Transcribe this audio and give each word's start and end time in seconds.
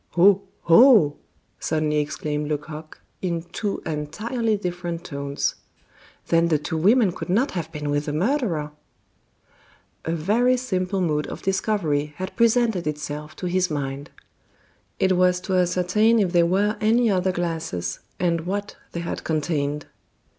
"Oh! 0.17 0.41
oh!" 0.67 1.17
suddenly 1.59 1.97
exclaimed 1.99 2.47
Lecoq 2.49 2.99
in 3.21 3.43
two 3.43 3.83
entirely 3.85 4.57
different 4.57 5.03
tones. 5.03 5.53
"Then 6.29 6.47
the 6.47 6.57
two 6.57 6.75
women 6.77 7.11
could 7.11 7.29
not 7.29 7.51
have 7.51 7.71
been 7.71 7.91
with 7.91 8.05
the 8.05 8.13
murderer!" 8.13 8.71
A 10.03 10.11
very 10.13 10.57
simple 10.57 11.01
mode 11.01 11.27
of 11.27 11.43
discovery 11.43 12.13
had 12.15 12.35
presented 12.35 12.87
itself 12.87 13.35
to 13.35 13.45
his 13.45 13.69
mind. 13.69 14.09
It 14.97 15.15
was 15.17 15.39
to 15.41 15.53
ascertain 15.53 16.17
if 16.17 16.31
there 16.33 16.47
were 16.47 16.77
any 16.81 17.11
other 17.11 17.31
glasses, 17.31 17.99
and 18.19 18.47
what 18.47 18.77
they 18.93 19.01
had 19.01 19.23
contained. 19.23 19.85